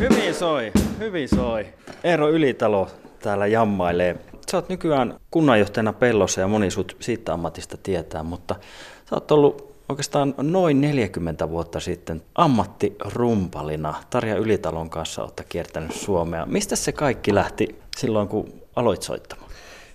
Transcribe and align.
Hyvin 0.00 0.34
soi, 0.34 0.72
hyvin 0.98 1.28
soi. 1.28 1.66
Eero 2.04 2.30
Ylitalo 2.30 2.88
täällä 3.22 3.46
jammailee. 3.46 4.16
Sä 4.50 4.56
oot 4.56 4.68
nykyään 4.68 5.14
kunnanjohtajana 5.30 5.92
Pellossa 5.92 6.40
ja 6.40 6.48
moni 6.48 6.70
sut 6.70 6.96
siitä 7.00 7.32
ammatista 7.32 7.76
tietää, 7.82 8.22
mutta 8.22 8.54
sä 9.10 9.16
oot 9.16 9.30
ollut 9.30 9.74
oikeastaan 9.88 10.34
noin 10.42 10.80
40 10.80 11.48
vuotta 11.48 11.80
sitten 11.80 12.22
ammattirumpalina. 12.34 13.94
Tarja 14.10 14.36
Ylitalon 14.36 14.90
kanssa 14.90 15.22
olette 15.22 15.44
kiertänyt 15.48 15.92
Suomea. 15.92 16.46
Mistä 16.46 16.76
se 16.76 16.92
kaikki 16.92 17.34
lähti 17.34 17.78
silloin, 17.96 18.28
kun 18.28 18.52
aloit 18.76 19.02
soittamaan? 19.02 19.50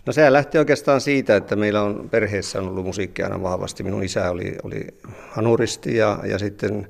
No 0.05 0.13
se 0.13 0.33
lähti 0.33 0.57
oikeastaan 0.57 1.01
siitä, 1.01 1.35
että 1.35 1.55
meillä 1.55 1.81
on 1.81 2.09
perheessä 2.11 2.59
on 2.59 2.67
ollut 2.67 2.85
musiikki 2.85 3.23
aina 3.23 3.43
vahvasti. 3.43 3.83
Minun 3.83 4.03
isä 4.03 4.29
oli, 4.29 4.55
oli 4.63 4.87
hanuristi 5.29 5.97
ja, 5.97 6.19
ja 6.23 6.39
sitten 6.39 6.87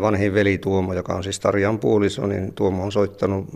vanhin 0.00 0.34
veli 0.34 0.58
Tuomo, 0.58 0.94
joka 0.94 1.14
on 1.14 1.22
siis 1.22 1.40
Tarjan 1.40 1.78
puoliso, 1.78 2.26
niin 2.26 2.52
Tuomo 2.52 2.84
on 2.84 2.92
soittanut 2.92 3.46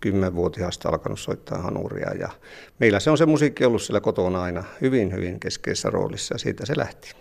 kymmenvuotiaasta 0.00 0.88
alkanut 0.88 1.20
soittaa 1.20 1.58
hanuria. 1.58 2.14
Ja 2.14 2.28
meillä 2.78 3.00
se 3.00 3.10
on 3.10 3.18
se 3.18 3.26
musiikki 3.26 3.64
ollut 3.64 3.82
sillä 3.82 4.00
kotona 4.00 4.42
aina 4.42 4.64
hyvin, 4.80 5.12
hyvin 5.12 5.40
keskeisessä 5.40 5.90
roolissa 5.90 6.34
ja 6.34 6.38
siitä 6.38 6.66
se 6.66 6.74
lähti. 6.76 7.14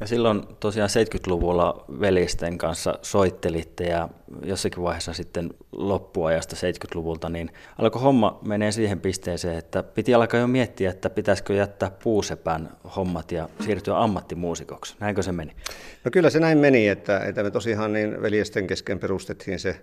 Ja 0.00 0.06
silloin 0.06 0.42
tosiaan 0.60 0.90
70-luvulla 0.90 1.84
velisten 2.00 2.58
kanssa 2.58 2.98
soittelitte 3.02 3.84
ja 3.84 4.08
jossakin 4.44 4.82
vaiheessa 4.82 5.12
sitten 5.12 5.50
loppuajasta 5.72 6.56
70-luvulta, 6.56 7.28
niin 7.28 7.50
alkoi 7.78 8.02
homma 8.02 8.38
menee 8.44 8.72
siihen 8.72 9.00
pisteeseen, 9.00 9.58
että 9.58 9.82
piti 9.82 10.14
alkaa 10.14 10.40
jo 10.40 10.46
miettiä, 10.46 10.90
että 10.90 11.10
pitäisikö 11.10 11.54
jättää 11.54 11.90
puusepän 11.90 12.76
hommat 12.96 13.32
ja 13.32 13.48
siirtyä 13.60 14.02
ammattimuusikoksi. 14.02 14.96
Näinkö 15.00 15.22
se 15.22 15.32
meni? 15.32 15.52
No 16.04 16.10
kyllä 16.10 16.30
se 16.30 16.40
näin 16.40 16.58
meni, 16.58 16.88
että, 16.88 17.18
että 17.18 17.42
me 17.42 17.50
tosiaan 17.50 17.92
niin 17.92 18.22
veljesten 18.22 18.66
kesken 18.66 18.98
perustettiin 18.98 19.58
se 19.58 19.80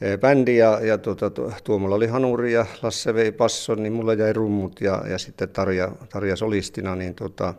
eh, 0.00 0.18
bändi 0.18 0.56
ja, 0.56 0.80
ja 0.82 0.98
tuota, 0.98 1.30
Tuomolla 1.64 1.94
oli 1.94 2.06
hanuri 2.06 2.52
ja 2.52 2.66
Lasse 2.82 3.14
vei 3.14 3.32
passon, 3.32 3.82
niin 3.82 3.92
mulla 3.92 4.14
jäi 4.14 4.32
rummut 4.32 4.80
ja, 4.80 5.02
ja 5.08 5.18
sitten 5.18 5.48
Tarja, 5.48 5.92
Tarja 6.12 6.36
solistina, 6.36 6.94
niin 6.94 7.14
tuota, 7.14 7.54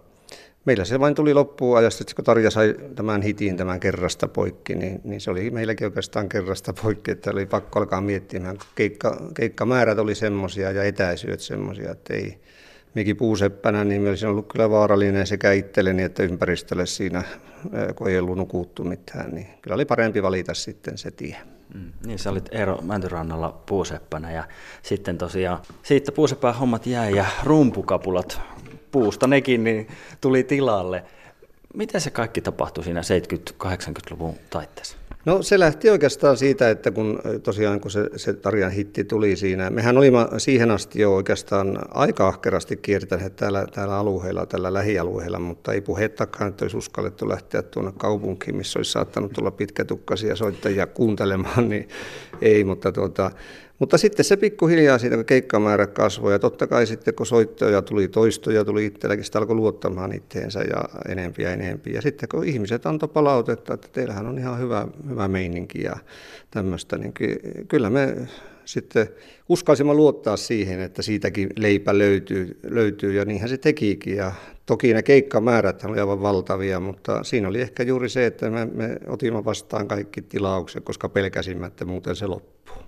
meillä 0.68 0.86
se 0.86 1.00
vain 1.00 1.16
tuli 1.16 1.34
loppuun 1.34 1.78
ajasta, 1.78 2.04
että 2.04 2.16
kun 2.16 2.26
Tarja 2.26 2.52
sai 2.52 2.76
tämän 2.96 3.22
hitin 3.22 3.58
tämän 3.58 3.80
kerrasta 3.80 4.28
poikki, 4.28 4.76
niin, 4.76 5.02
niin 5.04 5.22
se 5.22 5.32
oli 5.32 5.52
meilläkin 5.52 5.88
oikeastaan 5.88 6.30
kerrasta 6.30 6.74
poikki, 6.84 7.12
että 7.12 7.32
oli 7.32 7.46
pakko 7.46 7.80
alkaa 7.80 8.02
miettimään, 8.02 8.58
kun 8.58 8.68
keikka, 8.76 9.18
keikkamäärät 9.34 10.00
oli 10.00 10.16
semmoisia 10.16 10.72
ja 10.72 10.84
etäisyydet 10.84 11.40
semmoisia, 11.40 11.92
että 11.92 12.14
ei, 12.14 12.40
mekin 12.94 13.18
puuseppänä, 13.18 13.84
niin 13.84 14.08
olisi 14.08 14.26
ollut 14.26 14.48
kyllä 14.52 14.70
vaarallinen 14.70 15.28
sekä 15.28 15.52
itselleni 15.52 16.04
että 16.04 16.24
ympäristölle 16.24 16.86
siinä, 16.86 17.24
kun 17.96 18.10
ei 18.10 18.20
ollut 18.20 18.38
nukuttu 18.38 18.84
mitään, 18.84 19.32
niin 19.32 19.48
kyllä 19.62 19.76
oli 19.76 19.86
parempi 19.86 20.24
valita 20.24 20.54
sitten 20.54 20.98
se 20.98 21.12
tie. 21.12 21.38
Mm, 21.74 21.92
niin, 22.06 22.20
sä 22.20 22.30
olit 22.30 22.50
Eero 22.52 22.82
Mäntyrannalla 22.82 23.62
puuseppänä 23.66 24.32
ja 24.32 24.44
sitten 24.82 25.18
tosiaan 25.18 25.60
siitä 25.84 26.12
puuseppään 26.12 26.56
hommat 26.56 26.86
jäi 26.86 27.16
ja 27.16 27.26
rumpukapulat 27.44 28.42
puusta 28.92 29.28
nekin 29.28 29.64
niin 29.64 29.88
tuli 30.22 30.44
tilalle. 30.44 31.04
Miten 31.74 32.02
se 32.02 32.10
kaikki 32.10 32.42
tapahtui 32.42 32.84
siinä 32.84 33.02
70-80-luvun 33.02 34.36
taitteessa? 34.50 34.98
No 35.28 35.42
se 35.42 35.60
lähti 35.60 35.90
oikeastaan 35.90 36.38
siitä, 36.38 36.70
että 36.70 36.92
kun 36.92 37.20
tosiaan 37.44 37.80
kun 37.80 37.92
se, 37.92 38.10
se 38.16 38.34
Tarjan 38.34 38.72
hitti 38.72 39.04
tuli 39.04 39.36
siinä, 39.36 39.70
mehän 39.70 39.98
olimme 39.98 40.20
siihen 40.38 40.72
asti 40.72 41.02
jo 41.02 41.16
oikeastaan 41.16 41.80
aika 41.90 42.28
ahkerasti 42.28 42.78
kiertäneet 42.78 43.36
täällä, 43.36 43.66
täällä 43.74 43.98
alueella, 43.98 44.46
tällä 44.46 44.74
lähialueella, 44.74 45.40
mutta 45.40 45.74
ei 45.74 45.82
puhettakaan, 45.82 46.50
että 46.50 46.66
olisi 46.66 46.78
uskallettu 46.78 47.30
lähteä 47.30 47.62
tuonne 47.62 47.92
kaupunkiin, 47.98 48.56
missä 48.58 48.80
olisi 48.80 48.92
saattanut 48.92 49.34
tulla 49.34 49.52
pitkätukkaisia 49.52 50.36
soittajia 50.36 50.88
kuuntelemaan, 50.88 51.70
niin 51.70 51.88
ei, 52.42 52.64
mutta 52.64 52.92
tuota, 52.92 53.32
mutta 53.80 53.98
sitten 53.98 54.26
se 54.26 54.38
pikkuhiljaa 54.38 54.98
siitä, 54.98 55.16
kun 55.16 55.26
keikkamäärä 55.26 55.88
kasvoi 55.88 56.32
ja 56.32 56.40
totta 56.40 56.68
kai 56.68 56.88
sitten 56.88 57.14
kun 57.16 57.26
soittoja 57.26 57.82
tuli, 57.82 58.08
toistoja 58.08 58.66
tuli 58.66 58.86
itselläkin, 58.86 59.26
sitä 59.26 59.40
alkoi 59.40 59.56
luottamaan 59.56 60.14
itteensä 60.14 60.60
ja 60.60 60.84
enempi 61.10 61.44
ja 61.44 61.54
enempi. 61.54 61.94
Ja 61.94 62.02
sitten 62.02 62.30
kun 62.30 62.44
ihmiset 62.44 62.86
antoi 62.86 63.10
palautetta, 63.10 63.74
että 63.74 63.88
teillähän 63.92 64.28
on 64.28 64.38
ihan 64.38 64.60
hyvä, 64.60 64.88
hyvä 65.10 65.28
meininki 65.28 65.84
ja 65.84 65.96
tämmöistä, 66.52 66.98
niin 66.98 67.14
kyllä 67.68 67.90
me 67.90 68.16
sitten 68.66 69.10
uskalsimme 69.50 69.94
luottaa 69.94 70.38
siihen, 70.38 70.80
että 70.80 71.02
siitäkin 71.02 71.50
leipä 71.58 71.98
löytyy, 71.98 72.60
löytyy 72.64 73.14
ja 73.14 73.26
niinhän 73.26 73.50
se 73.50 73.58
tekikin. 73.58 74.16
Ja 74.16 74.32
toki 74.66 74.94
ne 74.94 75.04
keikkamäärät 75.04 75.84
olivat 75.84 76.00
aivan 76.00 76.22
valtavia, 76.22 76.80
mutta 76.80 77.24
siinä 77.24 77.48
oli 77.48 77.62
ehkä 77.62 77.84
juuri 77.84 78.10
se, 78.10 78.26
että 78.26 78.50
me, 78.50 78.66
me 78.66 78.98
otimme 79.08 79.46
vastaan 79.46 79.88
kaikki 79.88 80.22
tilaukset, 80.22 80.84
koska 80.84 81.10
pelkäsimme, 81.10 81.68
että 81.68 81.86
muuten 81.86 82.16
se 82.16 82.28
loppuu. 82.28 82.87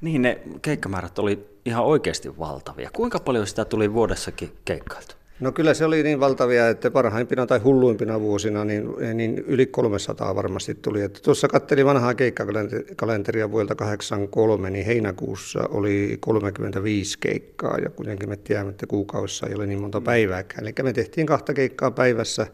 Niin, 0.00 0.22
ne 0.22 0.40
keikkamäärät 0.62 1.18
oli 1.18 1.60
ihan 1.64 1.84
oikeasti 1.84 2.38
valtavia. 2.38 2.90
Kuinka 2.92 3.18
paljon 3.18 3.46
sitä 3.46 3.64
tuli 3.64 3.92
vuodessakin 3.92 4.56
keikkailtu? 4.64 5.14
No 5.40 5.52
kyllä 5.52 5.74
se 5.74 5.84
oli 5.84 6.02
niin 6.02 6.20
valtavia, 6.20 6.68
että 6.68 6.90
parhaimpina 6.90 7.46
tai 7.46 7.58
hulluimpina 7.58 8.20
vuosina 8.20 8.64
niin, 8.64 8.94
niin 9.14 9.38
yli 9.38 9.66
300 9.66 10.34
varmasti 10.34 10.74
tuli. 10.74 11.02
Että 11.02 11.20
tuossa 11.22 11.48
katselin 11.48 11.86
vanhaa 11.86 12.14
keikkakalenteria 12.14 13.50
vuodelta 13.50 13.74
83, 13.74 14.70
niin 14.70 14.86
heinäkuussa 14.86 15.60
oli 15.68 16.16
35 16.20 17.18
keikkaa 17.18 17.78
ja 17.78 17.90
kuitenkin 17.90 18.28
me 18.28 18.36
tiedämme, 18.36 18.70
että 18.70 18.86
kuukausissa 18.86 19.46
ei 19.46 19.54
ole 19.54 19.66
niin 19.66 19.80
monta 19.80 20.00
päivääkään. 20.00 20.62
Eli 20.62 20.74
me 20.82 20.92
tehtiin 20.92 21.26
kahta 21.26 21.54
keikkaa 21.54 21.90
päivässä, 21.90 22.46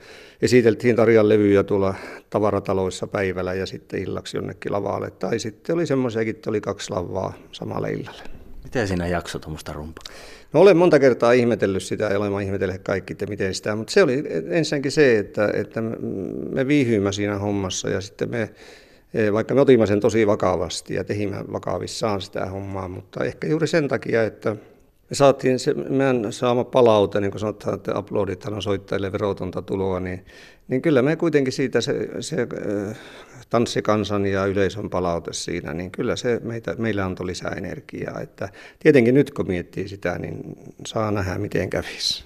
esiteltiin 0.43 0.97
Tarjan 0.97 1.29
levyjä 1.29 1.63
tuolla 1.63 1.95
tavarataloissa 2.31 3.07
päivällä 3.07 3.55
ja 3.55 3.67
sitten 3.67 4.03
illaksi 4.03 4.37
jonnekin 4.37 4.73
lavalle. 4.73 5.11
Tai 5.11 5.39
sitten 5.39 5.75
oli 5.75 5.87
semmoisiakin, 5.87 6.35
että 6.35 6.51
oli 6.51 6.61
kaksi 6.61 6.91
lavaa 6.91 7.33
samalla 7.53 7.89
illalla. 7.89 8.23
Miten 8.65 8.89
siinä 8.89 9.07
jakso 9.07 9.39
tuommoista 9.39 9.73
rumpaa? 9.73 10.05
No 10.55 10.61
olen 10.61 10.77
monta 10.77 10.99
kertaa 10.99 11.33
ihmetellyt 11.33 11.83
sitä 11.83 12.05
ja 12.05 12.19
olen 12.19 12.47
ihmetellyt 12.47 12.83
kaikki, 12.83 13.13
että 13.13 13.27
miten 13.27 13.55
sitä, 13.55 13.77
mutta 13.77 13.93
se 13.93 14.03
oli 14.03 14.25
ensinnäkin 14.51 14.93
se, 14.93 15.19
että, 15.19 15.51
että 15.55 15.83
me 16.53 16.67
viihyimme 16.67 17.13
siinä 17.13 17.39
hommassa 17.39 17.89
ja 17.89 18.01
sitten 18.01 18.31
me, 18.31 18.51
e, 19.15 19.33
vaikka 19.33 19.55
me 19.55 19.61
otimme 19.61 19.87
sen 19.87 20.01
tosi 20.01 20.27
vakavasti 20.27 20.95
ja 20.95 21.05
tehimme 21.05 21.37
vakavissaan 21.53 22.21
sitä 22.21 22.47
hommaa, 22.47 22.89
mutta 22.89 23.25
ehkä 23.25 23.47
juuri 23.47 23.67
sen 23.67 23.89
takia, 23.89 24.25
että 24.25 24.57
me 25.15 25.17
saatiin 25.17 25.59
se 25.59 25.75
meidän 25.75 26.33
saama 26.33 26.65
palaute, 26.65 27.21
niin 27.21 27.31
kuin 27.31 27.41
sanotaan, 27.41 27.75
että 27.75 27.99
uploadithan 27.99 28.55
on 28.55 28.63
soittajille 28.63 29.13
verotonta 29.13 29.63
tuloa, 29.63 30.01
niin, 30.01 30.25
niin 30.69 30.83
kyllä 30.83 31.03
me 31.03 31.17
kuitenkin 31.17 31.53
siitä 31.53 31.81
se, 31.81 32.09
se 32.21 32.37
äh, 32.91 32.97
tanssikansan 33.51 34.27
ja 34.27 34.47
yleisön 34.47 34.91
palaute 34.91 35.33
siinä, 35.33 35.75
niin 35.75 35.91
kyllä 35.91 36.17
se 36.17 36.41
meitä, 36.45 36.75
meillä 36.79 37.05
antoi 37.05 37.27
lisää 37.27 37.55
energiaa. 37.57 38.21
Että 38.21 38.49
tietenkin 38.79 39.15
nyt 39.15 39.31
kun 39.31 39.47
miettii 39.47 39.89
sitä, 39.89 40.19
niin 40.19 40.57
saa 40.87 41.11
nähdä 41.11 41.39
miten 41.39 41.71
kävisi. 41.71 42.25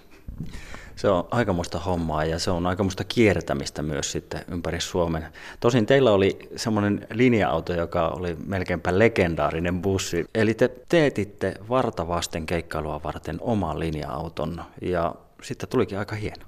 Se 0.98 1.08
on 1.08 1.28
aikamoista 1.30 1.78
hommaa 1.78 2.24
ja 2.24 2.38
se 2.38 2.50
on 2.50 2.66
aikamoista 2.66 3.04
kiertämistä 3.04 3.82
myös 3.82 4.12
sitten 4.12 4.40
ympäri 4.48 4.80
Suomen. 4.80 5.26
Tosin 5.60 5.86
teillä 5.86 6.12
oli 6.12 6.48
semmoinen 6.56 7.06
linja-auto, 7.12 7.72
joka 7.72 8.08
oli 8.08 8.36
melkeinpä 8.46 8.98
legendaarinen 8.98 9.82
bussi. 9.82 10.26
Eli 10.34 10.54
te 10.54 10.70
teetitte 10.88 11.54
vartavasten 11.68 12.46
keikkailua 12.46 13.00
varten 13.04 13.38
oman 13.40 13.78
linja-auton 13.78 14.64
ja 14.82 15.14
sitten 15.42 15.68
tulikin 15.68 15.98
aika 15.98 16.16
hieno. 16.16 16.44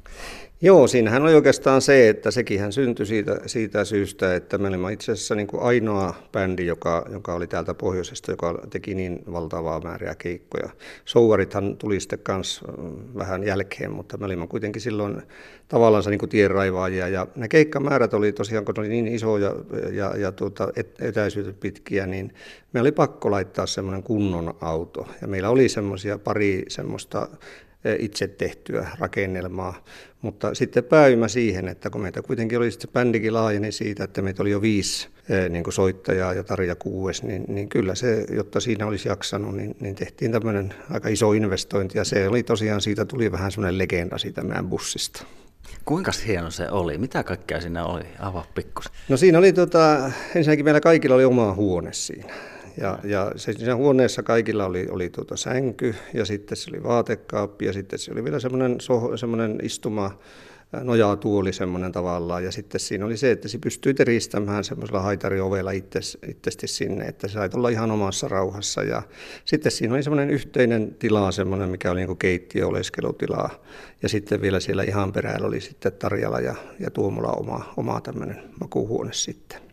Joo, 0.63 0.87
siinähän 0.87 1.23
oli 1.23 1.35
oikeastaan 1.35 1.83
se, 1.83 2.09
että 2.09 2.31
sekin 2.31 2.61
hän 2.61 2.73
syntyi 2.73 3.07
siitä, 3.07 3.41
siitä 3.47 3.85
syystä, 3.85 4.35
että 4.35 4.59
me 4.59 4.69
olimme 4.69 4.93
itse 4.93 5.13
asiassa 5.13 5.35
niin 5.35 5.47
kuin 5.47 5.63
ainoa 5.63 6.15
bändi, 6.33 6.67
joka, 6.67 7.07
joka 7.13 7.35
oli 7.35 7.47
täältä 7.47 7.75
pohjoisesta, 7.75 8.31
joka 8.31 8.67
teki 8.71 8.95
niin 8.95 9.23
valtavaa 9.33 9.81
määriä 9.81 10.15
keikkoja. 10.15 10.71
Souvarithan 11.05 11.77
tuli 11.77 12.01
sitten 12.01 12.19
kanssa 12.19 12.63
vähän 13.19 13.45
jälkeen, 13.45 13.93
mutta 13.93 14.17
me 14.17 14.25
olimme 14.25 14.47
kuitenkin 14.47 14.83
silloin 14.83 15.23
tavallaan 15.69 16.05
niin 16.11 16.29
tienraivaajia. 16.29 17.09
Ja 17.09 17.27
ne 17.37 17.49
keikkamäärät 17.49 18.15
oli 18.15 18.33
tosiaan, 18.33 18.65
kun 18.65 18.75
ne 18.75 18.81
oli 18.81 18.89
niin 18.89 19.09
isoja 19.09 19.55
ja, 19.93 20.17
ja 20.17 20.33
tuota, 20.33 20.69
etäisyydet 21.01 21.61
pitkiä, 21.61 22.07
niin 22.07 22.35
me 22.73 22.81
oli 22.81 22.93
pakko 22.93 23.31
laittaa 23.31 23.67
semmoinen 23.67 24.03
kunnon 24.03 24.55
auto. 24.61 25.09
Ja 25.21 25.29
meillä 25.29 25.51
oli 25.51 25.69
semmoisia 25.69 26.19
pari 26.19 26.65
semmoista 26.69 27.29
itse 27.99 28.29
tehtyä 28.29 28.89
rakennelmaa. 28.99 29.85
Mutta 30.23 30.55
sitten 30.55 30.85
pääymä 30.85 31.29
siihen, 31.29 31.69
että 31.69 31.91
kun 31.91 32.01
meitä 32.01 32.23
kuitenkin 32.23 32.59
oli 32.59 32.71
sitten 32.71 32.91
bändikin 32.93 33.35
laajeni 33.35 33.73
siitä, 33.73 34.05
että 34.05 34.23
meitä 34.23 34.43
oli 34.43 34.51
jo 34.51 34.63
viisi 34.63 35.09
niin 35.49 35.65
kuin 35.65 35.75
soittajaa 35.75 36.35
ja 36.35 36.45
Tarja 36.45 36.75
kuues, 36.75 37.23
niin, 37.23 37.45
niin 37.49 37.69
kyllä 37.69 37.95
se, 37.95 38.27
jotta 38.31 38.61
siinä 38.61 38.87
olisi 38.87 39.09
jaksanut, 39.09 39.57
niin, 39.57 39.77
niin 39.81 39.95
tehtiin 39.95 40.33
tämmöinen 40.33 40.75
aika 40.91 41.09
iso 41.09 41.33
investointi 41.33 41.99
ja 41.99 42.05
se 42.05 42.29
oli 42.29 42.43
tosiaan, 42.43 42.81
siitä 42.81 43.05
tuli 43.05 43.33
vähän 43.33 43.53
semmoinen 43.53 43.79
legenda 43.79 44.19
siitä 44.19 44.43
meidän 44.43 44.69
bussista. 44.69 45.25
Kuinka 45.85 46.13
hieno 46.27 46.51
se 46.51 46.71
oli? 46.71 46.99
Mitä 46.99 47.23
kaikkea 47.23 47.61
siinä 47.61 47.85
oli? 47.85 48.05
Avaa 48.19 48.47
pikkusen. 48.55 48.93
No 49.09 49.17
siinä 49.17 49.39
oli, 49.39 49.53
tota, 49.53 50.13
ensinnäkin 50.35 50.65
meillä 50.65 50.81
kaikilla 50.81 51.15
oli 51.15 51.25
oma 51.25 51.55
huone 51.55 51.93
siinä. 51.93 52.35
Ja, 52.81 52.99
ja 53.05 53.33
se, 53.37 53.53
siinä 53.53 53.77
huoneessa 53.77 54.23
kaikilla 54.23 54.65
oli, 54.65 54.87
oli 54.91 55.11
tuota 55.11 55.37
sänky 55.37 55.95
ja 56.15 56.25
sitten 56.25 56.57
se 56.57 56.71
oli 56.71 56.83
vaatekaappi 56.83 57.65
ja 57.65 57.73
sitten 57.73 57.99
se 57.99 58.13
oli 58.13 58.25
vielä 58.25 58.41
semmoinen, 58.41 58.81
so, 58.81 59.17
semmoinen 59.17 59.59
istuma 59.63 60.19
nojaa 60.83 61.17
tuoli 61.17 61.53
semmoinen 61.53 61.93
tavallaan. 61.93 62.45
Ja 62.45 62.53
sitten 62.53 62.81
siinä 62.81 63.07
oli 63.07 63.17
se, 63.17 63.31
että 63.31 63.49
se 63.49 63.59
pystyi 63.59 63.95
teristämään 63.95 64.65
semmoisella 64.65 65.01
haitariovella 65.01 65.71
itsesti 65.71 66.67
sinne, 66.67 67.05
että 67.05 67.29
se 67.29 67.33
sai 67.33 67.51
olla 67.55 67.69
ihan 67.69 67.91
omassa 67.91 68.29
rauhassa. 68.29 68.83
Ja 68.83 69.03
sitten 69.45 69.73
siinä 69.73 69.95
oli 69.95 70.03
semmoinen 70.03 70.31
yhteinen 70.31 70.95
tila, 70.99 71.33
semmoinen, 71.33 71.69
mikä 71.69 71.91
oli 71.91 72.07
niin 72.07 72.17
keittiö 72.17 72.67
oleskelutilaa. 72.67 73.51
Ja 74.03 74.09
sitten 74.09 74.41
vielä 74.41 74.61
siellä 74.61 74.83
ihan 74.83 75.13
perällä 75.13 75.47
oli 75.47 75.61
sitten 75.61 75.93
Tarjala 75.93 76.41
ja, 76.41 76.55
ja 76.79 76.91
Tuomola 76.91 77.33
oma, 77.33 77.73
oma 77.77 78.01
tämmöinen 78.01 78.43
makuuhuone 78.61 79.13
sitten. 79.13 79.70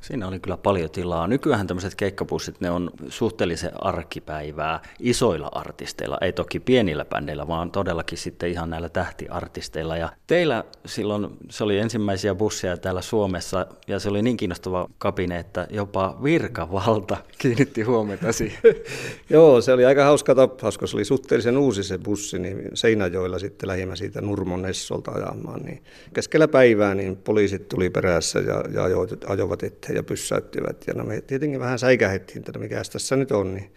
Siinä 0.00 0.28
oli 0.28 0.40
kyllä 0.40 0.56
paljon 0.56 0.90
tilaa. 0.90 1.26
Nykyään 1.26 1.66
tämmöiset 1.66 1.94
keikkapussit, 1.94 2.60
ne 2.60 2.70
on 2.70 2.90
suhteellisen 3.08 3.84
arkipäivää 3.84 4.80
isoilla 5.00 5.48
artisteilla, 5.52 6.18
ei 6.20 6.32
toki 6.32 6.60
pienillä 6.60 7.04
bändeillä, 7.04 7.48
vaan 7.48 7.70
todellakin 7.70 8.18
sitten 8.18 8.50
ihan 8.50 8.70
näillä 8.70 8.88
tähtiartisteilla. 8.88 9.96
Ja 9.96 10.12
teillä 10.26 10.64
silloin, 10.86 11.26
se 11.50 11.64
oli 11.64 11.78
ensimmäisiä 11.78 12.34
busseja 12.34 12.76
täällä 12.76 13.02
Suomessa, 13.02 13.66
ja 13.86 13.98
se 13.98 14.08
oli 14.08 14.22
niin 14.22 14.36
kiinnostava 14.36 14.88
kapine, 14.98 15.38
että 15.38 15.66
jopa 15.70 16.18
virkavalta 16.24 17.16
kiinnitti 17.38 17.82
huomiota 17.82 18.32
siihen. 18.32 18.58
Joo, 19.30 19.60
se 19.60 19.72
oli 19.72 19.84
aika 19.84 20.04
hauska 20.04 20.34
tapaus, 20.34 20.60
koska 20.60 20.86
se 20.86 20.96
oli 20.96 21.04
suhteellisen 21.04 21.58
uusi 21.58 21.82
se 21.84 21.98
bussi, 21.98 22.38
niin 22.38 22.62
Seinäjoilla 22.74 23.38
sitten 23.38 23.68
lähimmä 23.68 23.96
siitä 23.96 24.20
Nurmon 24.20 24.62
Nessolta 24.62 25.10
ajamaan. 25.10 25.62
Niin 25.62 25.82
keskellä 26.14 26.48
päivää 26.48 26.94
niin 26.94 27.16
poliisit 27.16 27.68
tuli 27.68 27.90
perässä 27.90 28.38
ja, 28.38 28.64
ja 28.74 28.82
ajoivat 29.28 29.62
eteen 29.62 29.87
ja 29.94 30.02
pysäyttivät. 30.02 30.84
Ja 30.86 30.94
no 30.94 31.04
me 31.04 31.20
tietenkin 31.20 31.60
vähän 31.60 31.78
säikähettiin, 31.78 32.38
että 32.38 32.52
no 32.52 32.60
mikä 32.60 32.82
tässä 32.92 33.16
nyt 33.16 33.32
on, 33.32 33.54
niin 33.54 33.72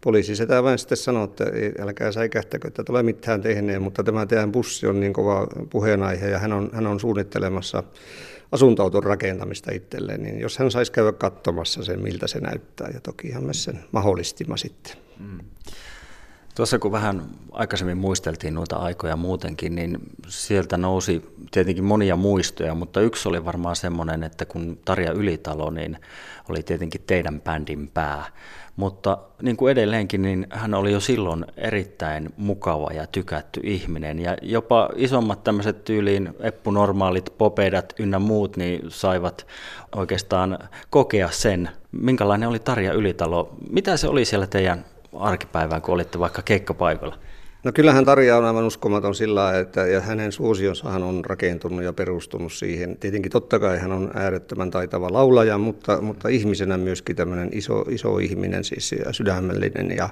poliisi 0.00 0.36
sitä 0.36 0.62
vain 0.62 0.78
sitten 0.78 0.98
sanoi, 0.98 1.24
että 1.24 1.44
älkää 1.80 2.12
säikähtäkö, 2.12 2.68
että 2.68 2.84
tulee 2.84 3.02
mitään 3.02 3.42
tehneen, 3.42 3.82
mutta 3.82 4.04
tämä 4.04 4.26
teidän 4.26 4.52
bussi 4.52 4.86
on 4.86 5.00
niin 5.00 5.12
kova 5.12 5.46
puheenaihe 5.70 6.28
ja 6.28 6.38
hän 6.38 6.52
on, 6.52 6.70
hän 6.72 6.86
on 6.86 7.00
suunnittelemassa 7.00 7.82
asuntauton 8.52 9.04
rakentamista 9.04 9.72
itselleen, 9.72 10.22
niin 10.22 10.40
jos 10.40 10.58
hän 10.58 10.70
saisi 10.70 10.92
käydä 10.92 11.12
katsomassa 11.12 11.84
sen, 11.84 12.02
miltä 12.02 12.26
se 12.26 12.40
näyttää, 12.40 12.90
ja 12.94 13.00
tokihan 13.00 13.44
me 13.44 13.54
sen 13.54 13.84
mahdollistimme 13.92 14.58
sitten. 14.58 14.96
Mm. 15.20 15.38
Tuossa 16.56 16.78
kun 16.78 16.92
vähän 16.92 17.22
aikaisemmin 17.52 17.98
muisteltiin 17.98 18.54
noita 18.54 18.76
aikoja 18.76 19.16
muutenkin, 19.16 19.74
niin 19.74 19.98
sieltä 20.28 20.76
nousi 20.76 21.22
tietenkin 21.50 21.84
monia 21.84 22.16
muistoja, 22.16 22.74
mutta 22.74 23.00
yksi 23.00 23.28
oli 23.28 23.44
varmaan 23.44 23.76
semmoinen, 23.76 24.22
että 24.22 24.44
kun 24.44 24.78
Tarja 24.84 25.12
Ylitalo, 25.12 25.70
niin 25.70 25.98
oli 26.48 26.62
tietenkin 26.62 27.00
teidän 27.06 27.40
bändin 27.40 27.90
pää. 27.94 28.24
Mutta 28.76 29.18
niin 29.42 29.56
kuin 29.56 29.72
edelleenkin, 29.72 30.22
niin 30.22 30.46
hän 30.50 30.74
oli 30.74 30.92
jo 30.92 31.00
silloin 31.00 31.44
erittäin 31.56 32.30
mukava 32.36 32.90
ja 32.92 33.06
tykätty 33.06 33.60
ihminen. 33.64 34.18
Ja 34.18 34.36
jopa 34.42 34.90
isommat 34.96 35.44
tämmöiset 35.44 35.84
tyyliin 35.84 36.34
eppunormaalit, 36.40 37.32
popedat 37.38 37.92
ynnä 37.98 38.18
muut, 38.18 38.56
niin 38.56 38.80
saivat 38.88 39.46
oikeastaan 39.96 40.58
kokea 40.90 41.30
sen, 41.30 41.70
minkälainen 41.92 42.48
oli 42.48 42.58
Tarja 42.58 42.92
Ylitalo. 42.92 43.56
Mitä 43.70 43.96
se 43.96 44.08
oli 44.08 44.24
siellä 44.24 44.46
teidän 44.46 44.84
arkipäivään, 45.20 45.82
kun 45.82 45.94
olitte 45.94 46.18
vaikka 46.18 46.42
keikkapaikalla? 46.42 47.18
No 47.66 47.72
kyllähän 47.72 48.04
Tarja 48.04 48.36
on 48.36 48.44
aivan 48.44 48.64
uskomaton 48.64 49.14
sillä, 49.14 49.58
että 49.58 49.86
ja 49.86 50.00
hänen 50.00 50.32
suosionsahan 50.32 51.02
on 51.02 51.24
rakentunut 51.24 51.82
ja 51.82 51.92
perustunut 51.92 52.52
siihen. 52.52 52.96
Tietenkin 52.96 53.32
totta 53.32 53.58
kai 53.58 53.78
hän 53.78 53.92
on 53.92 54.10
äärettömän 54.14 54.70
taitava 54.70 55.12
laulaja, 55.12 55.58
mutta, 55.58 56.00
mutta 56.00 56.28
ihmisenä 56.28 56.76
myöskin 56.76 57.16
tämmöinen 57.16 57.48
iso, 57.52 57.84
iso 57.88 58.18
ihminen, 58.18 58.64
siis 58.64 58.94
sydämellinen 59.10 59.96
ja, 59.96 60.08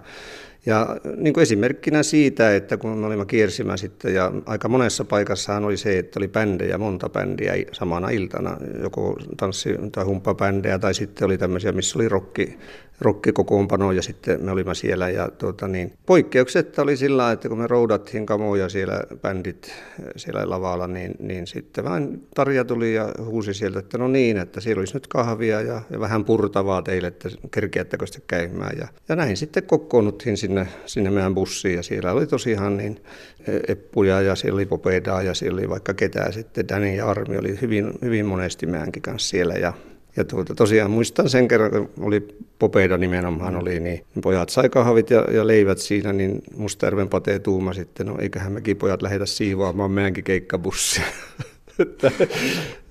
ja 0.67 0.97
niin 1.17 1.35
kuin 1.35 1.43
esimerkkinä 1.43 2.03
siitä, 2.03 2.57
että 2.57 2.77
kun 2.77 2.99
me 2.99 3.07
olimme 3.07 3.27
kiersimään 3.27 3.79
sitten, 3.79 4.15
ja 4.15 4.33
aika 4.47 4.69
monessa 4.69 5.05
paikassahan 5.05 5.65
oli 5.65 5.77
se, 5.77 5.99
että 5.99 6.21
oli 6.21 6.29
bändejä, 6.29 6.79
monta 6.79 7.09
bändiä 7.09 7.55
samana 7.73 8.11
iltana, 8.11 8.57
joko 8.83 9.17
tanssi- 9.37 9.91
tai 9.93 10.05
humppabändejä, 10.05 10.79
tai 10.79 10.95
sitten 10.95 11.27
oli 11.27 11.39
tämmöisiä, 11.39 11.73
missä 11.73 11.99
oli 11.99 12.09
rokki, 12.09 12.59
rokkikokoonpano 13.01 13.93
ja 13.93 14.03
sitten 14.03 14.45
me 14.45 14.51
olimme 14.51 14.75
siellä. 14.75 15.09
Ja 15.09 15.29
tuota, 15.39 15.69
niin, 15.69 15.93
poikkeuksetta 16.07 16.83
oli 16.83 16.97
sillä 16.97 17.33
että 17.33 17.49
kun 17.49 17.59
me 17.59 17.67
roudattiin 17.67 18.27
kamoja 18.27 18.69
siellä 18.69 19.01
bändit 19.23 19.75
siellä 20.17 20.51
lavalla, 20.51 20.87
niin, 20.87 21.15
niin 21.19 21.47
sitten 21.47 21.85
vain 21.85 22.27
Tarja 22.35 22.65
tuli 22.65 22.95
ja 22.95 23.09
huusi 23.25 23.55
sieltä, 23.55 23.79
että 23.79 23.99
no 23.99 24.09
niin, 24.09 24.37
että 24.37 24.61
siellä 24.61 24.81
olisi 24.81 24.95
nyt 24.95 25.07
kahvia 25.07 25.61
ja, 25.61 25.83
ja 25.91 26.01
vähän 26.01 26.25
purtavaa 26.25 26.83
teille, 26.83 27.09
että 27.09 27.29
kerkeättekö 27.51 28.07
sitten 28.07 28.23
käymään. 28.27 28.79
Ja, 28.79 28.89
ja 29.09 29.17
näin 29.17 29.37
sitten 29.37 29.63
kokoonnuttiin 29.63 30.37
sinne, 30.37 30.69
sinne 30.87 31.11
meidän 31.11 31.35
bussiin 31.35 31.77
ja 31.77 31.83
siellä 31.83 32.13
oli 32.13 32.27
tosiaan 32.27 32.77
niin 32.77 33.01
e, 33.47 33.73
Eppuja 33.73 34.21
ja 34.21 34.35
siellä 34.35 34.57
oli 34.57 34.67
Popedaa 34.67 35.23
ja 35.23 35.35
siellä 35.35 35.59
oli 35.59 35.69
vaikka 35.69 35.95
ketään 35.95 36.33
sitten. 36.33 36.69
Danny 36.69 36.95
ja 36.95 37.11
Armi 37.11 37.39
oli 37.39 37.61
hyvin, 37.61 37.93
hyvin 38.03 38.27
monesti 38.27 38.67
meidänkin 38.67 39.03
kanssa 39.03 39.29
siellä 39.29 39.55
ja 39.55 39.73
ja 40.17 40.25
tuota, 40.25 40.55
tosiaan 40.55 40.91
muistan 40.91 41.29
sen 41.29 41.49
kerran, 41.49 41.71
kun 41.71 41.91
oli 42.01 42.39
Popeida 42.59 42.99
nimenomaan 42.99 43.57
oli, 43.57 43.81
niin 43.81 44.05
pojat 44.23 44.49
sai 44.49 44.69
kahvit 44.69 45.11
ja, 45.11 45.25
ja 45.31 45.47
leivät 45.47 45.79
siinä, 45.79 46.13
niin 46.13 46.43
Mustajärven 46.57 47.09
Pate 47.09 47.39
tuuma 47.39 47.73
sitten, 47.73 48.07
no 48.07 48.19
eiköhän 48.19 48.53
mekin 48.53 48.77
pojat 48.77 49.03
lähetä 49.03 49.27
siivoamaan 49.27 49.91
meidänkin 49.91 50.25
keikkabussia. 50.25 51.05
että, 51.83 52.11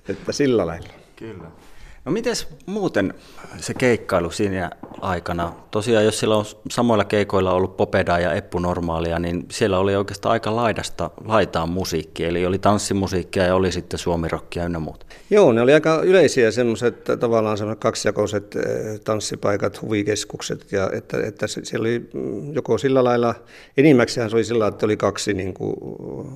että 0.08 0.32
sillä 0.32 0.66
lailla. 0.66 0.88
Kyllä. 1.16 1.50
No 2.04 2.12
miten 2.12 2.34
muuten 2.66 3.14
se 3.56 3.74
keikkailu 3.74 4.30
siinä 4.30 4.70
aikana? 5.00 5.52
Tosiaan 5.70 6.04
jos 6.04 6.18
siellä 6.18 6.36
on 6.36 6.44
samoilla 6.70 7.04
keikoilla 7.04 7.52
ollut 7.52 7.76
Popedaa 7.76 8.18
ja 8.18 8.32
Eppu 8.32 8.58
Normaalia, 8.58 9.18
niin 9.18 9.46
siellä 9.50 9.78
oli 9.78 9.96
oikeastaan 9.96 10.32
aika 10.32 10.56
laidasta 10.56 11.10
laitaan 11.24 11.68
musiikki. 11.68 12.24
Eli 12.24 12.46
oli 12.46 12.58
tanssimusiikkia 12.58 13.42
ja 13.42 13.54
oli 13.54 13.72
sitten 13.72 13.98
suomirokkia 13.98 14.64
ynnä 14.64 14.78
muuta. 14.78 15.06
Joo, 15.30 15.52
ne 15.52 15.60
oli 15.60 15.72
aika 15.72 16.00
yleisiä 16.02 16.50
semmoiset 16.50 17.04
tavallaan 17.20 17.58
semmoiset 17.58 17.80
kaksijakoiset 17.80 18.56
eh, 18.56 19.00
tanssipaikat, 19.04 19.82
huvikeskukset. 19.82 20.72
Ja 20.72 20.90
että, 20.92 21.26
että 21.26 21.46
siellä 21.46 21.82
oli 21.82 22.08
mm, 22.14 22.54
joko 22.54 22.78
sillä 22.78 23.04
lailla, 23.04 23.34
enimmäkseen 23.76 24.30
se 24.30 24.36
oli 24.36 24.44
sillä 24.44 24.66
että 24.66 24.86
oli 24.86 24.96
kaksi 24.96 25.34
niin 25.34 25.54
kuin 25.54 25.76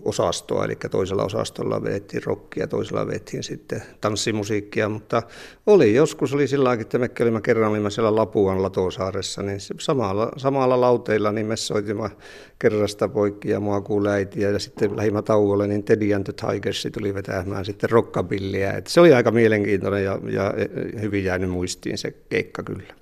osastoa. 0.05 0.65
Eli 0.65 0.77
toisella 0.91 1.25
osastolla 1.25 1.83
vedettiin 1.83 2.23
rockia, 2.25 2.67
toisella 2.67 3.07
vedettiin 3.07 3.43
sitten 3.43 3.83
tanssimusiikkia, 4.01 4.89
mutta 4.89 5.23
oli, 5.69 5.95
joskus 5.95 6.35
oli 6.35 6.49
sillä 6.49 6.65
tavalla, 6.65 6.83
että 6.83 6.99
me 6.99 7.11
olimme 7.21 7.41
kerran 7.41 7.71
olimme 7.71 7.91
siellä 7.91 8.17
Lapuan 8.17 8.63
Latosaaressa, 8.63 9.43
niin 9.43 9.59
samalla, 9.81 10.33
samalla 10.37 10.81
lauteilla 10.81 11.33
niin 11.33 11.47
me 11.47 11.57
soitimme 11.57 12.11
kerrasta 12.59 13.09
poikki 13.09 13.51
ja 13.51 13.61
mua 13.61 13.81
kuulee 13.81 14.13
äitiä 14.13 14.51
ja 14.51 14.59
sitten 14.59 14.97
lähimmä 14.97 15.23
tauolle 15.23 15.67
niin 15.67 15.85
Teddy 15.85 16.15
and 16.15 16.25
the 16.25 16.33
Tigers 16.33 16.89
tuli 16.93 17.15
vetämään 17.15 17.65
sitten 17.65 17.91
rockabillia. 17.91 18.73
Et 18.73 18.87
se 18.87 19.01
oli 19.01 19.13
aika 19.15 19.31
mielenkiintoinen 19.31 20.05
ja, 20.05 20.19
ja 20.31 20.55
hyvin 21.01 21.25
jäänyt 21.25 21.51
muistiin 21.51 21.99
se 21.99 22.15
keikka 22.29 22.63
kyllä. 22.63 22.98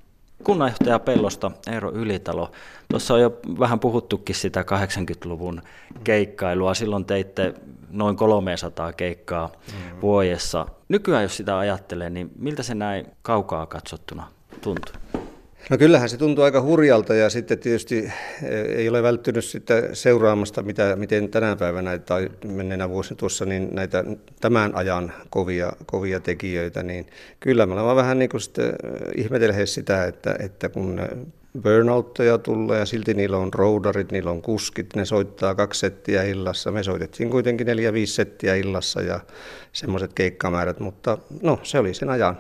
Kunnanjohtaja 0.46 0.98
Pellosta 0.98 1.50
Eero 1.72 1.92
Ylitalo. 1.92 2.50
Tuossa 2.88 3.14
on 3.14 3.20
jo 3.20 3.38
vähän 3.58 3.80
puhuttukin 3.80 4.34
sitä 4.34 4.62
80-luvun 4.62 5.62
keikkailua. 6.04 6.74
Silloin 6.74 7.04
teitte 7.04 7.54
noin 7.90 8.16
300 8.16 8.92
keikkaa 8.92 9.46
mm. 9.48 10.00
vuodessa. 10.00 10.66
Nykyään 10.88 11.22
jos 11.22 11.36
sitä 11.36 11.58
ajattelee, 11.58 12.10
niin 12.10 12.30
miltä 12.38 12.62
se 12.62 12.74
näin 12.74 13.06
kaukaa 13.22 13.66
katsottuna 13.66 14.28
tuntuu? 14.60 14.94
No 15.70 15.78
kyllähän 15.78 16.08
se 16.08 16.16
tuntuu 16.16 16.44
aika 16.44 16.62
hurjalta 16.62 17.14
ja 17.14 17.30
sitten 17.30 17.58
tietysti 17.58 17.98
eh, 17.98 18.12
ei 18.76 18.88
ole 18.88 19.02
välttynyt 19.02 19.44
sitä 19.44 19.82
seuraamasta, 19.92 20.62
mitä, 20.62 20.96
miten 20.96 21.28
tänä 21.28 21.56
päivänä 21.56 21.98
tai 21.98 22.30
menneenä 22.44 22.88
vuosina 22.88 23.16
tuossa 23.16 23.44
niin 23.44 23.68
näitä 23.72 24.04
tämän 24.40 24.74
ajan 24.74 25.12
kovia, 25.30 25.72
kovia 25.86 26.20
tekijöitä, 26.20 26.82
niin 26.82 27.06
kyllä 27.40 27.66
me 27.66 27.72
olemme 27.72 27.96
vähän 27.96 28.18
niin 28.18 28.28
kuin 28.28 28.40
sitten 28.40 28.72
ihmetelleet 29.16 29.68
sitä, 29.68 30.04
että, 30.04 30.36
että 30.38 30.68
kun 30.68 31.00
burnoutteja 31.62 32.38
tulee 32.38 32.78
ja 32.78 32.86
silti 32.86 33.14
niillä 33.14 33.36
on 33.36 33.54
roudarit, 33.54 34.12
niillä 34.12 34.30
on 34.30 34.42
kuskit, 34.42 34.96
ne 34.96 35.04
soittaa 35.04 35.54
kaksi 35.54 35.80
settiä 35.80 36.22
illassa. 36.22 36.72
Me 36.72 36.82
soitettiin 36.82 37.30
kuitenkin 37.30 37.66
neljä, 37.66 37.92
viisi 37.92 38.14
settiä 38.14 38.54
illassa 38.54 39.02
ja 39.02 39.20
semmoiset 39.72 40.12
keikkamäärät, 40.12 40.80
mutta 40.80 41.18
no 41.42 41.60
se 41.62 41.78
oli 41.78 41.94
sen 41.94 42.10
ajan 42.10 42.38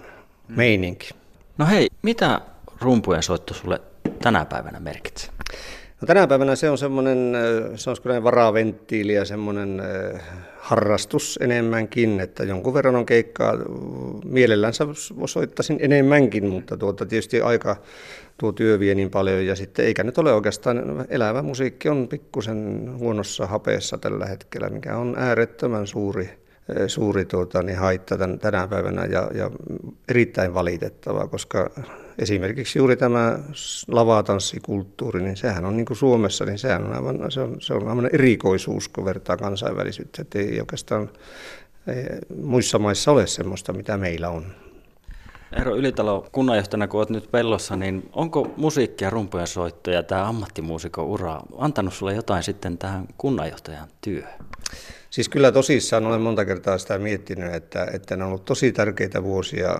meininki. 0.48 1.10
No 1.58 1.66
hei, 1.66 1.88
mitä 2.02 2.40
rumpujen 2.80 3.22
soitto 3.22 3.54
sulle 3.54 3.80
tänä 4.22 4.44
päivänä 4.44 4.80
merkitsee? 4.80 5.30
No 6.00 6.06
tänä 6.06 6.26
päivänä 6.26 6.56
se 6.56 6.70
on 6.70 6.78
semmoinen, 6.78 7.32
se 7.74 7.90
on 7.90 7.96
semmoinen 7.96 8.24
varaventtiili 8.24 9.14
ja 9.14 9.24
semmoinen 9.24 9.82
harrastus 10.58 11.38
enemmänkin, 11.42 12.20
että 12.20 12.44
jonkun 12.44 12.74
verran 12.74 12.96
on 12.96 13.06
keikkaa, 13.06 13.54
mielellänsä 14.24 14.86
soittaisin 15.26 15.78
enemmänkin, 15.80 16.48
mutta 16.48 16.76
tuota, 16.76 17.06
tietysti 17.06 17.40
aika 17.40 17.76
tuo 18.38 18.52
työ 18.52 18.78
vie 18.78 18.94
niin 18.94 19.10
paljon 19.10 19.46
ja 19.46 19.56
sitten 19.56 19.84
eikä 19.84 20.04
nyt 20.04 20.18
ole 20.18 20.32
oikeastaan, 20.32 21.06
elävä 21.08 21.42
musiikki 21.42 21.88
on 21.88 22.08
pikkusen 22.08 22.90
huonossa 22.98 23.46
hapeessa 23.46 23.98
tällä 23.98 24.26
hetkellä, 24.26 24.68
mikä 24.68 24.96
on 24.96 25.14
äärettömän 25.18 25.86
suuri 25.86 26.30
suuri 26.86 27.24
tuota, 27.24 27.62
niin 27.62 27.78
haitta 27.78 28.18
tän, 28.18 28.38
tänä 28.38 28.68
päivänä 28.68 29.04
ja, 29.04 29.30
ja 29.34 29.50
erittäin 30.08 30.54
valitettava, 30.54 31.26
koska 31.28 31.70
esimerkiksi 32.18 32.78
juuri 32.78 32.96
tämä 32.96 33.38
lavatanssikulttuuri, 33.88 35.22
niin 35.22 35.36
sehän 35.36 35.64
on 35.64 35.76
niin 35.76 35.86
kuin 35.86 35.96
Suomessa, 35.96 36.44
niin 36.44 36.58
sehän 36.58 36.84
on 36.84 36.92
aivan, 36.92 37.30
se 37.32 37.40
on, 37.40 37.56
se 37.60 37.74
on 37.74 37.88
aivan 37.88 38.10
erikoisuus, 38.12 38.88
kun 38.88 39.04
vertaa 39.04 39.36
kansainvälisyyttä, 39.36 40.22
että 40.22 40.38
ei 40.38 40.60
oikeastaan 40.60 41.10
ei, 41.86 42.04
muissa 42.42 42.78
maissa 42.78 43.12
ole 43.12 43.26
semmoista, 43.26 43.72
mitä 43.72 43.96
meillä 43.96 44.28
on. 44.28 44.46
Eero 45.56 45.76
Ylitalo, 45.76 46.26
kunnanjohtajana 46.32 46.88
kun 46.88 46.98
olet 46.98 47.10
nyt 47.10 47.30
pellossa, 47.30 47.76
niin 47.76 48.08
onko 48.12 48.52
musiikki 48.56 49.04
ja 49.04 49.10
rumpujen 49.10 49.46
soitto 49.46 49.90
ja 49.90 50.02
tämä 50.02 50.28
ammattimuusikon 50.28 51.06
ura 51.06 51.40
antanut 51.58 51.94
sulle 51.94 52.14
jotain 52.14 52.42
sitten 52.42 52.78
tähän 52.78 53.08
kunnanjohtajan 53.18 53.88
työhön? 54.00 54.34
Siis 55.10 55.28
kyllä 55.28 55.52
tosissaan 55.52 56.06
olen 56.06 56.20
monta 56.20 56.44
kertaa 56.44 56.78
sitä 56.78 56.98
miettinyt, 56.98 57.54
että, 57.54 57.86
että 57.92 58.16
ne 58.16 58.24
on 58.24 58.28
ollut 58.28 58.44
tosi 58.44 58.72
tärkeitä 58.72 59.22
vuosia 59.22 59.78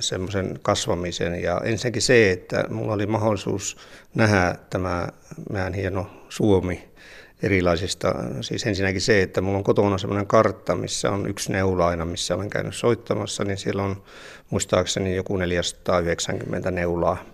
semmoisen 0.00 0.58
kasvamisen. 0.62 1.42
Ja 1.42 1.60
ensinnäkin 1.64 2.02
se, 2.02 2.30
että 2.30 2.64
mulla 2.70 2.92
oli 2.92 3.06
mahdollisuus 3.06 3.76
nähdä 4.14 4.54
tämä 4.70 5.08
meidän 5.50 5.74
hieno 5.74 6.06
Suomi 6.28 6.93
erilaisista. 7.44 8.14
Siis 8.40 8.66
ensinnäkin 8.66 9.00
se, 9.00 9.22
että 9.22 9.40
mulla 9.40 9.58
on 9.58 9.64
kotona 9.64 9.98
semmoinen 9.98 10.26
kartta, 10.26 10.74
missä 10.74 11.10
on 11.10 11.30
yksi 11.30 11.52
neula 11.52 11.86
aina, 11.86 12.04
missä 12.04 12.34
olen 12.34 12.50
käynyt 12.50 12.74
soittamassa, 12.74 13.44
niin 13.44 13.58
siellä 13.58 13.82
on 13.82 14.02
muistaakseni 14.50 15.16
joku 15.16 15.36
490 15.36 16.70
neulaa, 16.70 17.24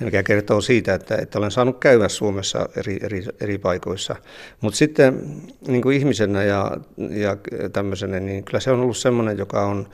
mikä 0.00 0.22
kertoo 0.22 0.60
siitä, 0.60 0.94
että, 0.94 1.16
että 1.16 1.38
olen 1.38 1.50
saanut 1.50 1.78
käydä 1.78 2.08
Suomessa 2.08 2.68
eri, 2.76 2.98
eri, 3.02 3.24
eri 3.40 3.58
paikoissa. 3.58 4.16
Mutta 4.60 4.76
sitten 4.76 5.22
niin 5.68 5.82
kuin 5.82 5.96
ihmisenä 5.96 6.44
ja, 6.44 6.76
ja 7.10 7.36
tämmöisenä, 7.72 8.20
niin 8.20 8.44
kyllä 8.44 8.60
se 8.60 8.70
on 8.70 8.80
ollut 8.80 8.96
semmoinen, 8.96 9.38
joka 9.38 9.66
on 9.66 9.88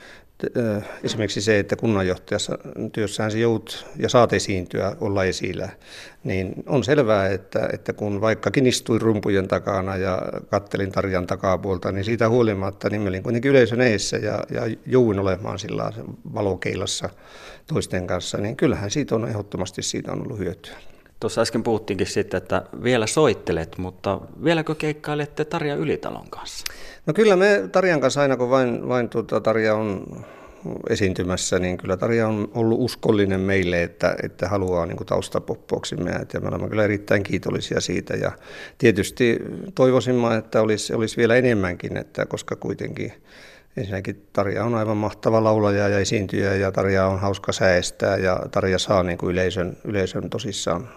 esimerkiksi 1.04 1.40
se, 1.40 1.58
että 1.58 1.76
kunnanjohtajassa 1.76 2.58
työssään 2.92 3.30
se 3.30 3.38
jout 3.38 3.86
ja 3.96 4.08
saat 4.08 4.32
esiintyä, 4.32 4.96
olla 5.00 5.24
esillä, 5.24 5.68
niin 6.24 6.54
on 6.66 6.84
selvää, 6.84 7.28
että, 7.28 7.68
että 7.72 7.92
kun 7.92 8.20
vaikkakin 8.20 8.66
istuin 8.66 9.00
rumpujen 9.00 9.48
takana 9.48 9.96
ja 9.96 10.22
kattelin 10.50 10.92
Tarjan 10.92 11.26
takapuolta, 11.26 11.92
niin 11.92 12.04
siitä 12.04 12.28
huolimatta 12.28 12.90
niin 12.90 13.08
olin 13.08 13.22
kuitenkin 13.22 13.50
yleisön 13.50 13.80
eessä 13.80 14.16
ja, 14.16 14.44
ja 14.50 14.76
jouin 14.86 15.18
olemaan 15.18 15.58
sillä 15.58 15.92
valokeilassa 16.34 17.08
toisten 17.66 18.06
kanssa, 18.06 18.38
niin 18.38 18.56
kyllähän 18.56 18.90
siitä 18.90 19.14
on 19.14 19.28
ehdottomasti 19.28 19.82
siitä 19.82 20.12
on 20.12 20.22
ollut 20.22 20.38
hyötyä. 20.38 20.76
Tuossa 21.20 21.40
äsken 21.40 21.62
puhuttiinkin 21.62 22.06
sitten, 22.06 22.38
että 22.38 22.62
vielä 22.82 23.06
soittelet, 23.06 23.78
mutta 23.78 24.20
vieläkö 24.44 24.74
keikkailette 24.74 25.44
Tarja 25.44 25.74
Ylitalon 25.74 26.30
kanssa? 26.30 26.64
No 27.06 27.12
kyllä 27.12 27.36
me 27.36 27.68
Tarjan 27.72 28.00
kanssa 28.00 28.20
aina, 28.20 28.36
kun 28.36 28.50
vain, 28.50 28.88
vain 28.88 29.08
tuota, 29.08 29.40
Tarja 29.40 29.74
on 29.74 30.06
esiintymässä, 30.90 31.58
niin 31.58 31.78
kyllä 31.78 31.96
Tarja 31.96 32.28
on 32.28 32.48
ollut 32.54 32.80
uskollinen 32.80 33.40
meille, 33.40 33.82
että, 33.82 34.16
että 34.22 34.48
haluaa 34.48 34.86
niin 34.86 35.06
taustapoppoksi 35.06 35.96
meidät 35.96 36.34
ja 36.34 36.40
me 36.40 36.48
olemme 36.48 36.68
kyllä 36.68 36.84
erittäin 36.84 37.22
kiitollisia 37.22 37.80
siitä 37.80 38.14
ja 38.14 38.32
tietysti 38.78 39.38
toivoisin, 39.74 40.32
että 40.38 40.60
olisi, 40.60 40.94
olisi 40.94 41.16
vielä 41.16 41.36
enemmänkin, 41.36 41.96
että 41.96 42.26
koska 42.26 42.56
kuitenkin 42.56 43.12
Ensinnäkin 43.76 44.26
Tarja 44.32 44.64
on 44.64 44.74
aivan 44.74 44.96
mahtava 44.96 45.44
laulaja 45.44 45.88
ja 45.88 45.98
esiintyjä 45.98 46.54
ja 46.54 46.72
Tarja 46.72 47.06
on 47.06 47.20
hauska 47.20 47.52
säästää 47.52 48.16
ja 48.16 48.40
Tarja 48.50 48.78
saa 48.78 49.02
niin 49.02 49.18
kuin 49.18 49.32
yleisön, 49.32 49.76
yleisön 49.84 50.30
tosissaan 50.30 50.88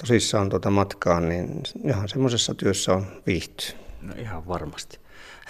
tosissaan 0.00 0.48
tuota 0.48 0.70
matkaan, 0.70 1.28
niin 1.28 1.62
ihan 1.84 2.08
semmoisessa 2.08 2.54
työssä 2.54 2.92
on 2.92 3.06
viihtyä. 3.26 3.70
No 4.02 4.14
ihan 4.18 4.48
varmasti. 4.48 4.98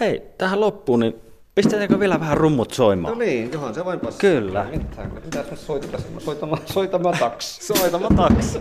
Hei, 0.00 0.22
tähän 0.38 0.60
loppuun, 0.60 1.00
niin 1.00 1.14
pistetäänkö 1.54 2.00
vielä 2.00 2.20
vähän 2.20 2.36
rummut 2.36 2.72
soimaan? 2.72 3.14
No 3.14 3.18
niin, 3.24 3.52
johan 3.52 3.74
se 3.74 3.84
vain 3.84 4.00
passaa. 4.00 4.20
Kyllä. 4.20 4.64
Mitä, 4.70 5.04
mitä 5.24 5.44
soitamaan? 5.56 6.02
Soitamaan, 6.20 6.62
soitamaan 6.66 7.18
taksi. 7.18 7.66
soitamaan 7.66 8.16
taksi. 8.16 8.58